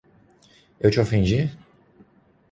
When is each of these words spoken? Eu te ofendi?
Eu 0.79 0.89
te 0.89 0.99
ofendi? 0.99 1.47